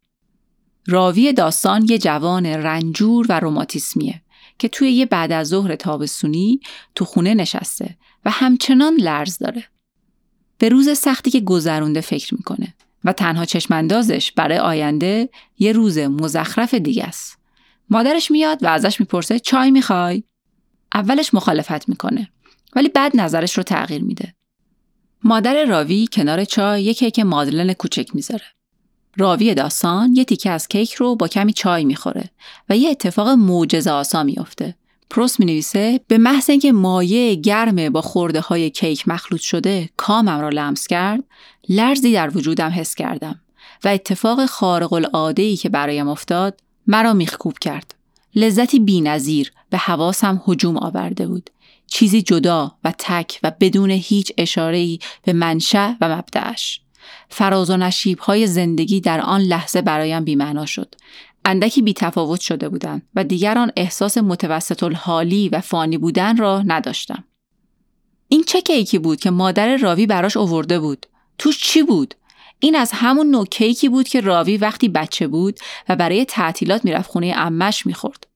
راوی 0.87 1.33
داستان 1.33 1.85
یه 1.89 1.97
جوان 1.97 2.45
رنجور 2.45 3.25
و 3.29 3.39
روماتیسمیه 3.39 4.21
که 4.59 4.67
توی 4.67 4.91
یه 4.91 5.05
بعد 5.05 5.31
از 5.31 5.47
ظهر 5.47 5.75
تابستونی 5.75 6.59
تو 6.95 7.05
خونه 7.05 7.33
نشسته 7.33 7.97
و 8.25 8.29
همچنان 8.29 8.93
لرز 8.95 9.37
داره. 9.37 9.63
به 10.57 10.69
روز 10.69 10.97
سختی 10.97 11.31
که 11.31 11.39
گذرونده 11.39 12.01
فکر 12.01 12.35
می‌کنه 12.35 12.73
و 13.03 13.13
تنها 13.13 13.45
چشماندازش 13.45 14.31
برای 14.31 14.57
آینده 14.57 15.29
یه 15.59 15.71
روز 15.71 15.97
مزخرف 15.97 16.73
دیگه 16.73 17.03
است. 17.03 17.37
مادرش 17.89 18.31
میاد 18.31 18.63
و 18.63 18.67
ازش 18.67 18.99
می‌پرسه 18.99 19.39
چای 19.39 19.71
می‌خوای؟ 19.71 20.23
اولش 20.93 21.33
مخالفت 21.33 21.89
می‌کنه 21.89 22.29
ولی 22.75 22.89
بعد 22.89 23.11
نظرش 23.15 23.57
رو 23.57 23.63
تغییر 23.63 24.03
میده. 24.03 24.33
مادر 25.27 25.65
راوی 25.65 26.07
کنار 26.11 26.45
چای 26.45 26.83
یک 26.83 26.99
کیک 26.99 27.19
مادلن 27.19 27.73
کوچک 27.73 28.15
می‌ذاره. 28.15 28.45
راوی 29.17 29.53
داستان 29.53 30.15
یه 30.15 30.25
تیکه 30.25 30.49
از 30.49 30.67
کیک 30.67 30.93
رو 30.93 31.15
با 31.15 31.27
کمی 31.27 31.53
چای 31.53 31.85
می‌خوره 31.85 32.29
و 32.69 32.77
یه 32.77 32.89
اتفاق 32.89 33.27
معجزه 33.27 33.91
آسا 33.91 34.23
میافته. 34.23 34.75
پروس 35.09 35.39
می 35.39 35.45
نویسه 35.45 35.99
به 36.07 36.17
محض 36.17 36.49
اینکه 36.49 36.71
مایه 36.71 37.35
گرم 37.35 37.89
با 37.89 38.01
خورده 38.01 38.39
های 38.39 38.69
کیک 38.69 39.07
مخلوط 39.07 39.41
شده 39.41 39.89
کامم 39.97 40.39
را 40.39 40.49
لمس 40.49 40.87
کرد 40.87 41.23
لرزی 41.69 42.13
در 42.13 42.37
وجودم 42.37 42.69
حس 42.69 42.95
کردم 42.95 43.39
و 43.83 43.87
اتفاق 43.87 44.45
خارق 44.45 44.93
العاده 44.93 45.41
ای 45.41 45.55
که 45.55 45.69
برایم 45.69 46.07
افتاد 46.07 46.59
مرا 46.87 47.13
میخکوب 47.13 47.59
کرد 47.59 47.95
لذتی 48.35 48.79
بینظیر 48.79 49.51
به 49.69 49.77
حواسم 49.77 50.43
هجوم 50.47 50.77
آورده 50.77 51.27
بود 51.27 51.49
چیزی 51.87 52.21
جدا 52.21 52.75
و 52.83 52.93
تک 52.97 53.39
و 53.43 53.51
بدون 53.59 53.91
هیچ 53.91 54.31
اشاره‌ای 54.37 54.99
به 55.23 55.33
منشأ 55.33 55.93
و 56.01 56.17
مبدعش. 56.17 56.81
فراز 57.29 57.69
و 57.69 57.77
نشیب 57.77 58.19
های 58.19 58.47
زندگی 58.47 59.01
در 59.01 59.21
آن 59.21 59.41
لحظه 59.41 59.81
برایم 59.81 60.23
بیمعنا 60.23 60.65
شد. 60.65 60.95
اندکی 61.45 61.81
بی 61.81 61.93
تفاوت 61.93 62.41
شده 62.41 62.69
بودم 62.69 63.01
و 63.15 63.23
دیگر 63.23 63.57
آن 63.57 63.71
احساس 63.75 64.17
متوسط 64.17 64.83
الحالی 64.83 65.49
و 65.49 65.61
فانی 65.61 65.97
بودن 65.97 66.37
را 66.37 66.63
نداشتم. 66.65 67.23
این 68.27 68.43
چه 68.43 68.61
کیکی 68.61 68.99
بود 68.99 69.19
که 69.19 69.29
مادر 69.29 69.77
راوی 69.77 70.05
براش 70.05 70.37
اوورده 70.37 70.79
بود؟ 70.79 71.05
توش 71.37 71.59
چی 71.63 71.83
بود؟ 71.83 72.15
این 72.59 72.75
از 72.75 72.91
همون 72.93 73.27
نوع 73.27 73.45
کیکی 73.45 73.89
بود 73.89 74.07
که 74.07 74.21
راوی 74.21 74.57
وقتی 74.57 74.89
بچه 74.89 75.27
بود 75.27 75.59
و 75.89 75.95
برای 75.95 76.25
تعطیلات 76.25 76.85
می‌رفت 76.85 77.09
خونه 77.09 77.33
امش 77.37 77.85
می‌خورد. 77.85 78.27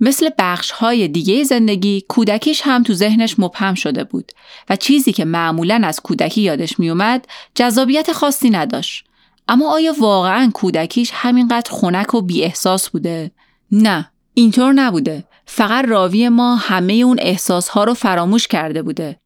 مثل 0.00 0.30
بخش 0.38 0.70
های 0.70 1.08
دیگه 1.08 1.44
زندگی 1.44 2.04
کودکیش 2.08 2.62
هم 2.64 2.82
تو 2.82 2.94
ذهنش 2.94 3.38
مبهم 3.38 3.74
شده 3.74 4.04
بود 4.04 4.32
و 4.70 4.76
چیزی 4.76 5.12
که 5.12 5.24
معمولا 5.24 5.80
از 5.84 6.00
کودکی 6.00 6.40
یادش 6.40 6.78
میومد 6.78 7.26
جذابیت 7.54 8.12
خاصی 8.12 8.50
نداشت. 8.50 9.04
اما 9.48 9.72
آیا 9.72 9.94
واقعا 9.98 10.50
کودکیش 10.54 11.10
همینقدر 11.14 11.70
خنک 11.70 12.14
و 12.14 12.20
بی 12.20 12.42
احساس 12.42 12.90
بوده؟ 12.90 13.30
نه، 13.72 14.10
اینطور 14.34 14.72
نبوده. 14.72 15.24
فقط 15.46 15.84
راوی 15.84 16.28
ما 16.28 16.56
همه 16.56 16.92
اون 16.92 17.18
احساس 17.20 17.68
ها 17.68 17.84
رو 17.84 17.94
فراموش 17.94 18.48
کرده 18.48 18.82
بوده. 18.82 19.20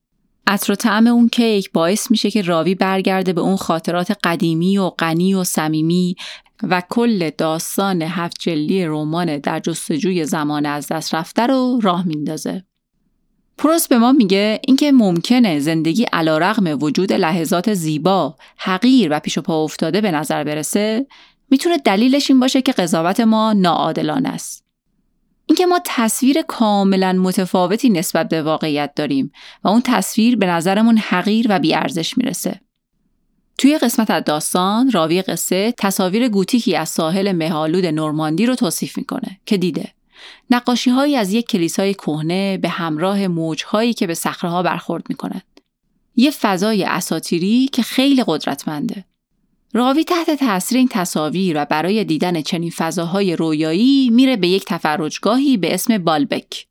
عطر 0.48 0.72
و 0.72 0.74
طعم 0.74 1.06
اون 1.06 1.28
کیک 1.28 1.72
باعث 1.72 2.10
میشه 2.10 2.30
که 2.30 2.42
راوی 2.42 2.74
برگرده 2.74 3.32
به 3.32 3.40
اون 3.40 3.56
خاطرات 3.56 4.16
قدیمی 4.24 4.78
و 4.78 4.90
غنی 4.90 5.34
و 5.34 5.44
صمیمی 5.44 6.16
و 6.62 6.82
کل 6.90 7.30
داستان 7.38 8.02
هفت 8.02 8.36
جلی 8.40 8.86
رمان 8.86 9.38
در 9.38 9.60
جستجوی 9.60 10.24
زمان 10.24 10.66
از 10.66 10.88
دست 10.88 11.14
رفته 11.14 11.46
رو 11.46 11.80
راه 11.82 12.06
میندازه. 12.06 12.64
پروس 13.58 13.88
به 13.88 13.98
ما 13.98 14.12
میگه 14.12 14.60
اینکه 14.66 14.92
ممکنه 14.92 15.58
زندگی 15.60 16.06
رغم 16.12 16.82
وجود 16.82 17.12
لحظات 17.12 17.74
زیبا، 17.74 18.36
حقیر 18.56 19.08
و 19.10 19.20
پیش 19.20 19.38
و 19.38 19.42
پا 19.42 19.64
افتاده 19.64 20.00
به 20.00 20.10
نظر 20.10 20.44
برسه 20.44 21.06
می‌تونه 21.50 21.78
دلیلش 21.78 22.30
این 22.30 22.40
باشه 22.40 22.62
که 22.62 22.72
قضاوت 22.72 23.20
ما 23.20 23.52
ناعادلانه 23.52 24.28
است. 24.28 24.67
اینکه 25.48 25.66
ما 25.66 25.80
تصویر 25.84 26.42
کاملا 26.42 27.12
متفاوتی 27.12 27.90
نسبت 27.90 28.28
به 28.28 28.42
واقعیت 28.42 28.92
داریم 28.96 29.32
و 29.64 29.68
اون 29.68 29.82
تصویر 29.84 30.36
به 30.36 30.46
نظرمون 30.46 30.98
حقیر 30.98 31.46
و 31.48 31.58
بیارزش 31.58 32.18
می‌رسه. 32.18 32.60
توی 33.58 33.78
قسمت 33.78 34.10
از 34.10 34.24
داستان 34.24 34.90
راوی 34.90 35.22
قصه 35.22 35.74
تصاویر 35.78 36.28
گوتیکی 36.28 36.76
از 36.76 36.88
ساحل 36.88 37.32
مهالود 37.32 37.86
نورماندی 37.86 38.46
رو 38.46 38.54
توصیف 38.54 38.98
می‌کنه 38.98 39.40
که 39.46 39.56
دیده 39.56 39.92
نقاشی 40.50 40.90
هایی 40.90 41.16
از 41.16 41.32
یک 41.32 41.48
کلیسای 41.48 41.94
کهنه 41.94 42.58
به 42.58 42.68
همراه 42.68 43.26
موج 43.26 43.64
هایی 43.64 43.94
که 43.94 44.06
به 44.06 44.14
صخره 44.14 44.62
برخورد 44.62 45.04
می‌کنند 45.08 45.60
یه 46.16 46.30
فضای 46.30 46.84
اساتیری 46.84 47.68
که 47.72 47.82
خیلی 47.82 48.24
قدرتمنده 48.26 49.04
راوی 49.72 50.04
تحت 50.04 50.30
تاثیر 50.30 50.78
این 50.78 50.88
تصاویر 50.88 51.62
و 51.62 51.64
برای 51.64 52.04
دیدن 52.04 52.40
چنین 52.40 52.70
فضاهای 52.70 53.36
رویایی 53.36 54.10
میره 54.10 54.36
به 54.36 54.48
یک 54.48 54.64
تفرجگاهی 54.64 55.56
به 55.56 55.74
اسم 55.74 55.98
بالبک. 55.98 56.66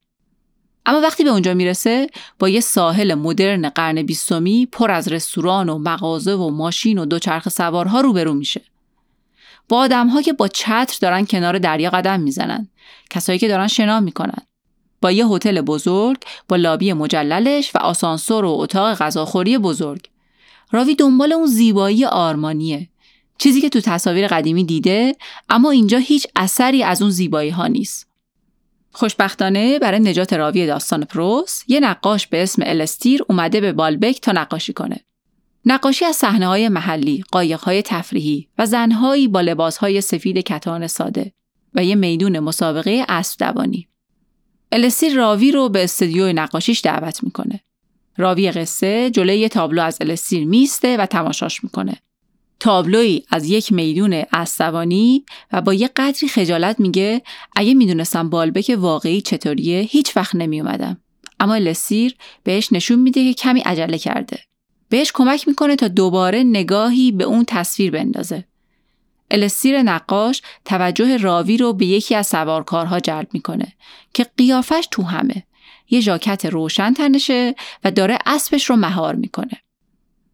اما 0.86 1.02
وقتی 1.02 1.24
به 1.24 1.30
اونجا 1.30 1.54
می‌رسه 1.54 2.10
با 2.40 2.50
یه 2.50 2.60
ساحل 2.60 3.14
مدرن 3.14 3.70
قرن 3.70 4.04
بیستمی 4.04 4.66
پر 4.72 4.92
از 4.92 5.08
رستوران 5.08 5.70
و 5.70 5.78
مغازه 5.78 6.34
و 6.34 6.50
ماشین 6.50 6.98
و 6.98 7.06
دوچرخ 7.06 7.50
سوارها 7.50 8.02
روبرو 8.02 8.34
میشه. 8.34 8.62
با 9.70 9.78
آدمها 9.78 10.22
که 10.22 10.34
با 10.34 10.48
چتر 10.48 10.98
دارن 11.02 11.26
کنار 11.26 11.58
دریا 11.58 11.90
قدم 11.90 12.20
می‌زنن 12.20 12.68
کسایی 13.10 13.40
که 13.40 13.48
دارن 13.48 13.68
شنا 13.68 14.00
می‌کنن. 14.00 14.48
با 15.02 15.12
یه 15.12 15.28
هتل 15.28 15.62
بزرگ 15.62 16.18
با 16.48 16.56
لابی 16.56 16.94
مجللش 16.94 17.72
و 17.76 17.78
آسانسور 17.78 18.46
و 18.46 18.50
اتاق 18.50 18.98
غذاخوری 18.98 19.58
بزرگ. 19.58 20.10
راوی 20.72 20.96
دنبال 20.96 21.34
اون 21.34 21.48
زیبایی 21.48 22.06
آرمانیه 22.06 22.90
چیزی 23.38 23.62
که 23.62 23.70
تو 23.70 23.82
تصاویر 23.82 24.28
قدیمی 24.28 24.64
دیده 24.64 25.16
اما 25.50 25.72
اینجا 25.72 25.98
هیچ 25.98 26.28
اثری 26.36 26.84
از 26.84 27.02
اون 27.02 27.12
زیبایی 27.12 27.50
ها 27.50 27.68
نیست 27.68 28.08
خوشبختانه 28.92 29.80
برای 29.80 30.00
نجات 30.00 30.34
راوی 30.34 30.66
داستان 30.66 31.04
پروس 31.04 31.64
یه 31.68 31.80
نقاش 31.80 32.28
به 32.28 32.44
اسم 32.44 32.62
الستیر 32.66 33.22
اومده 33.30 33.62
به 33.62 33.74
بالبک 33.74 34.22
تا 34.22 34.32
نقاشی 34.32 34.74
کنه 34.74 35.00
نقاشی 35.66 36.06
از 36.06 36.16
صحنه 36.16 36.48
های 36.48 36.70
محلی، 36.70 37.24
قایق 37.32 37.60
های 37.60 37.82
تفریحی 37.82 38.48
و 38.58 38.66
زنهایی 38.66 39.28
با 39.28 39.42
لباس 39.42 39.78
های 39.78 40.02
سفید 40.02 40.38
کتان 40.38 40.88
ساده 40.88 41.34
و 41.74 41.84
یه 41.84 41.96
میدون 41.96 42.40
مسابقه 42.40 43.06
اسب 43.10 43.40
دوانی. 43.40 43.88
الستیر 44.72 45.16
راوی 45.16 45.52
رو 45.52 45.70
به 45.70 45.84
استودیوی 45.84 46.34
نقاشیش 46.34 46.82
دعوت 46.82 47.24
می‌کنه. 47.24 47.60
راوی 48.18 48.52
قصه 48.52 49.10
جلوی 49.10 49.38
یه 49.38 49.50
تابلو 49.50 49.82
از 49.82 49.98
الستیر 50.02 50.46
میسته 50.46 50.98
و 50.98 51.06
تماشاش 51.06 51.64
می‌کنه. 51.64 51.98
تابلوی 52.60 53.24
از 53.30 53.50
یک 53.50 53.72
میدون 53.72 54.24
اسبوانی 54.34 55.26
و 55.52 55.62
با 55.62 55.74
یه 55.74 55.88
قدری 55.88 56.28
خجالت 56.28 56.80
میگه 56.80 57.22
اگه 57.56 57.74
می‌دونستم 57.74 58.30
بالبک 58.30 58.76
واقعی 58.78 59.22
چطوریه 59.22 59.80
هیچ 59.80 60.18
وقت 60.18 60.36
نمیومدم. 60.36 60.98
اما 61.40 61.54
الستیر 61.54 62.16
بهش 62.44 62.74
نشون 62.74 63.00
میده 63.00 63.24
که 63.24 63.34
کمی 63.34 63.60
عجله 63.60 63.98
کرده. 63.98 64.40
بهش 64.90 65.12
کمک 65.12 65.48
می‌کنه 65.48 65.76
تا 65.76 65.88
دوباره 65.88 66.44
نگاهی 66.44 67.12
به 67.12 67.24
اون 67.24 67.46
تصویر 67.48 67.92
بندازه. 67.92 68.44
الستیر 69.32 69.82
نقاش 69.82 70.42
توجه 70.66 71.18
راوی 71.18 71.58
رو 71.58 71.74
به 71.74 71.86
یکی 71.86 72.16
از 72.16 72.28
سوارکارها 72.28 73.00
جلب 73.00 73.28
می‌کنه 73.34 73.74
که 74.14 74.26
قیافش 74.38 74.88
تو 74.92 75.04
همه 75.04 75.44
یه 75.90 76.00
ژاکت 76.00 76.46
روشن 76.46 76.94
تنشه 76.94 77.56
و 77.84 77.92
داره 77.92 78.18
اسبش 78.26 78.70
رو 78.70 78.76
مهار 78.76 79.16
می‌کنه. 79.16 79.62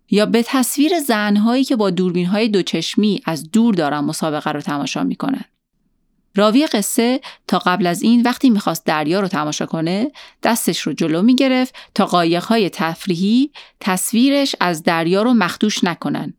یا 0.10 0.26
به 0.26 0.44
تصویر 0.48 1.00
زنهایی 1.00 1.64
که 1.64 1.76
با 1.76 1.90
دوربین 1.90 2.26
های 2.26 2.48
دوچشمی 2.48 3.22
از 3.26 3.52
دور 3.52 3.76
دارن 3.76 4.00
مسابقه 4.00 4.52
رو 4.52 4.62
تماشا 4.62 5.04
می‌کنن. 5.04 5.46
راوی 6.36 6.68
قصه 6.68 7.22
تا 7.48 7.60
قبل 7.60 7.88
از 7.88 8.02
این 8.02 8.22
وقتی 8.22 8.50
می‌خواست 8.50 8.86
دریا 8.86 9.20
رو 9.20 9.28
تماشا 9.28 9.66
کنه 9.66 10.12
دستش 10.44 10.80
رو 10.80 10.94
جلو 10.94 11.22
می‌گرفت 11.22 11.76
تا 11.96 12.06
قایقهای 12.06 12.70
تفریحی 12.70 13.52
تصویرش 13.80 14.56
از 14.60 14.84
دریا 14.84 15.22
رو 15.22 15.34
مخدوش 15.34 15.84
نکنن. 15.84 16.34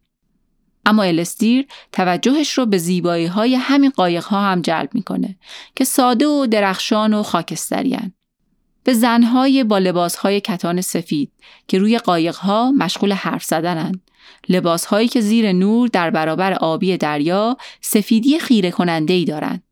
اما 0.86 1.02
الستیر 1.02 1.66
توجهش 1.92 2.52
رو 2.52 2.66
به 2.66 2.78
زیبایی 2.78 3.26
های 3.26 3.54
همین 3.54 3.90
قایق 3.90 4.24
ها 4.24 4.42
هم 4.42 4.62
جلب 4.62 4.88
می‌کنه 4.94 5.36
که 5.76 5.84
ساده 5.84 6.26
و 6.26 6.46
درخشان 6.46 7.14
و 7.14 7.22
خاکستریان. 7.22 8.12
به 8.84 8.92
زنهای 8.92 9.64
با 9.64 9.78
لباسهای 9.78 10.40
کتان 10.40 10.80
سفید 10.80 11.32
که 11.68 11.78
روی 11.78 11.98
قایقها 11.98 12.72
مشغول 12.72 13.12
حرف 13.12 13.44
زدنند. 13.44 14.00
لباسهایی 14.48 15.08
که 15.08 15.20
زیر 15.20 15.52
نور 15.52 15.88
در 15.88 16.10
برابر 16.10 16.52
آبی 16.52 16.96
دریا 16.96 17.56
سفیدی 17.80 18.38
خیره 18.38 18.70
کننده 18.70 19.14
ای 19.14 19.24
دارند. 19.24 19.62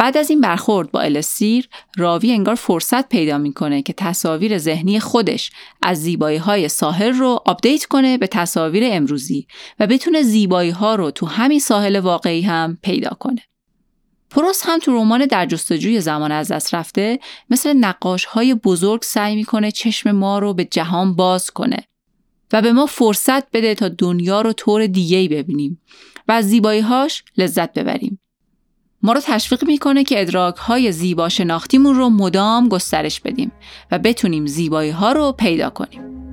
بعد 0.00 0.16
از 0.16 0.30
این 0.30 0.40
برخورد 0.40 0.90
با 0.90 1.00
الستیر 1.00 1.68
راوی 1.96 2.32
انگار 2.32 2.54
فرصت 2.54 3.08
پیدا 3.08 3.38
می‌کنه 3.38 3.82
که 3.82 3.92
تصاویر 3.92 4.58
ذهنی 4.58 5.00
خودش 5.00 5.50
از 5.82 6.02
زیبایی 6.02 6.38
های 6.38 6.68
ساحل 6.68 7.12
رو 7.12 7.40
update 7.46 7.84
کنه 7.84 8.18
به 8.18 8.26
تصاویر 8.26 8.82
امروزی 8.86 9.46
و 9.80 9.86
بتونه 9.86 10.22
زیبایی 10.22 10.70
ها 10.70 10.94
رو 10.94 11.10
تو 11.10 11.26
همین 11.26 11.60
ساحل 11.60 11.96
واقعی 11.96 12.42
هم 12.42 12.78
پیدا 12.82 13.10
کنه. 13.10 13.42
پروست 14.30 14.62
هم 14.64 14.78
تو 14.78 14.92
رمان 14.96 15.26
در 15.26 15.46
جستجوی 15.46 16.00
زمان 16.00 16.32
از 16.32 16.52
دست 16.52 16.74
رفته 16.74 17.18
مثل 17.50 17.72
نقاش 17.72 18.24
های 18.24 18.54
بزرگ 18.54 19.02
سعی 19.02 19.36
می‌کنه 19.36 19.70
چشم 19.70 20.10
ما 20.10 20.38
رو 20.38 20.54
به 20.54 20.64
جهان 20.64 21.14
باز 21.16 21.50
کنه 21.50 21.76
و 22.52 22.62
به 22.62 22.72
ما 22.72 22.86
فرصت 22.86 23.50
بده 23.50 23.74
تا 23.74 23.88
دنیا 23.88 24.40
رو 24.40 24.52
طور 24.52 24.86
دیگه‌ای 24.86 25.28
ببینیم 25.28 25.80
و 26.28 26.32
از 26.32 26.48
زیبایی 26.48 26.80
هاش 26.80 27.24
لذت 27.36 27.72
ببریم. 27.72 28.20
ما 29.02 29.12
رو 29.12 29.20
تشویق 29.24 29.64
می‌کنه 29.64 30.04
که 30.04 30.20
ادراک 30.20 30.56
های 30.56 30.92
زیبا 30.92 31.28
شناختیمون 31.28 31.96
رو 31.96 32.08
مدام 32.08 32.68
گسترش 32.68 33.20
بدیم 33.20 33.52
و 33.90 33.98
بتونیم 33.98 34.46
زیبایی 34.46 34.90
ها 34.90 35.12
رو 35.12 35.32
پیدا 35.32 35.70
کنیم. 35.70 36.29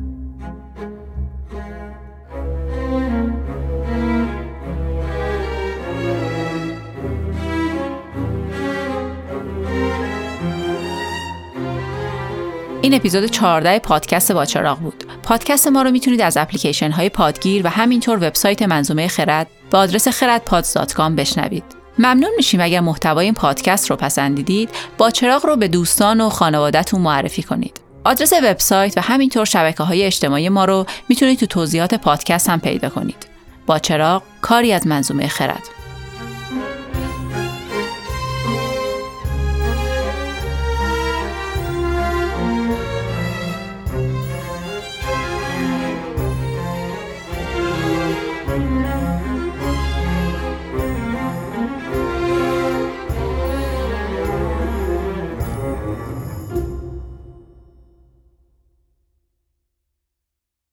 این 12.87 12.95
اپیزود 12.95 13.25
14 13.25 13.79
پادکست 13.79 14.31
باچراغ 14.31 14.79
بود. 14.79 15.03
پادکست 15.23 15.67
ما 15.67 15.81
رو 15.81 15.91
می‌تونید 15.91 16.21
از 16.21 16.37
اپلیکیشن 16.37 16.91
های 16.91 17.09
پادگیر 17.09 17.65
و 17.65 17.69
همینطور 17.69 18.17
وبسایت 18.17 18.61
منظومه 18.61 19.07
خرد 19.07 19.47
به 19.71 19.77
آدرس 19.77 20.07
خردپادز.com 20.07 21.11
بشنوید. 21.17 21.63
ممنون 21.99 22.29
میشیم 22.37 22.61
اگر 22.61 22.79
محتوای 22.79 23.25
این 23.25 23.33
پادکست 23.33 23.89
رو 23.89 23.95
پسندیدید 23.95 24.69
با 24.97 25.11
چراغ 25.11 25.45
رو 25.45 25.55
به 25.55 25.67
دوستان 25.67 26.21
و 26.21 26.29
خانوادهتون 26.29 27.01
معرفی 27.01 27.43
کنید. 27.43 27.79
آدرس 28.03 28.33
وبسایت 28.33 28.97
و 28.97 29.01
همینطور 29.01 29.45
شبکه 29.45 29.83
های 29.83 30.03
اجتماعی 30.03 30.49
ما 30.49 30.65
رو 30.65 30.85
می‌تونید 31.09 31.39
تو 31.39 31.45
توضیحات 31.45 31.93
پادکست 31.93 32.49
هم 32.49 32.59
پیدا 32.59 32.89
کنید. 32.89 33.27
با 33.65 33.79
چراغ 33.79 34.23
کاری 34.41 34.73
از 34.73 34.87
منظومه 34.87 35.27
خرد 35.27 35.63